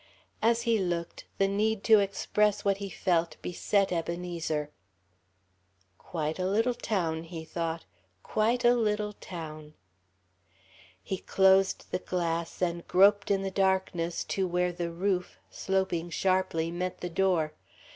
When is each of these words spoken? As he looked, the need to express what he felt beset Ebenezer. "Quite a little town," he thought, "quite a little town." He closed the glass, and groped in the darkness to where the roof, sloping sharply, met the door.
As 0.41 0.63
he 0.63 0.79
looked, 0.79 1.25
the 1.37 1.47
need 1.47 1.83
to 1.83 1.99
express 1.99 2.65
what 2.65 2.77
he 2.77 2.89
felt 2.89 3.37
beset 3.43 3.91
Ebenezer. 3.91 4.71
"Quite 5.99 6.39
a 6.39 6.47
little 6.47 6.73
town," 6.73 7.21
he 7.25 7.45
thought, 7.45 7.85
"quite 8.23 8.65
a 8.65 8.73
little 8.73 9.13
town." 9.13 9.75
He 11.03 11.17
closed 11.19 11.85
the 11.91 11.99
glass, 11.99 12.63
and 12.63 12.87
groped 12.87 13.29
in 13.29 13.43
the 13.43 13.51
darkness 13.51 14.23
to 14.23 14.47
where 14.47 14.71
the 14.73 14.89
roof, 14.89 15.37
sloping 15.51 16.09
sharply, 16.09 16.71
met 16.71 17.01
the 17.01 17.07
door. 17.11 17.53